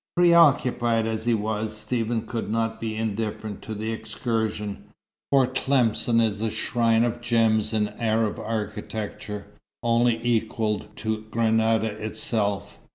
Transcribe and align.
Preoccupied 0.17 1.05
as 1.05 1.25
he 1.27 1.35
was, 1.35 1.77
Stephen 1.77 2.23
could 2.23 2.49
not 2.49 2.81
be 2.81 2.95
indifferent 2.95 3.61
to 3.61 3.75
the 3.75 3.91
excursion, 3.91 4.85
for 5.29 5.45
Tlemcen 5.45 6.19
is 6.19 6.39
the 6.39 6.49
shrine 6.49 7.03
of 7.03 7.21
gems 7.21 7.71
in 7.71 7.89
Arab 7.99 8.39
architecture, 8.39 9.45
only 9.83 10.19
equalled 10.25 10.87
at 11.05 11.29
Granada 11.29 11.91
itself. 12.03 12.79